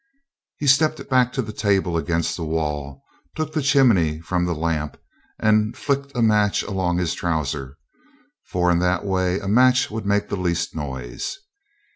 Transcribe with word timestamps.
He 0.57 0.65
stepped 0.65 1.07
back 1.09 1.31
to 1.33 1.43
the 1.43 1.53
table 1.53 1.95
against 1.95 2.35
the 2.35 2.43
wall, 2.43 3.03
took 3.35 3.53
the 3.53 3.61
chimney 3.61 4.19
from 4.19 4.45
the 4.45 4.55
lamp, 4.55 4.99
and 5.39 5.77
flicked 5.77 6.17
a 6.17 6.23
match 6.23 6.63
along 6.63 6.97
his 6.97 7.13
trousers, 7.13 7.75
for 8.45 8.71
in 8.71 8.79
that 8.79 9.05
way 9.05 9.39
a 9.39 9.47
match 9.47 9.91
would 9.91 10.07
make 10.07 10.27
the 10.27 10.35
least 10.37 10.75
noise. 10.75 11.37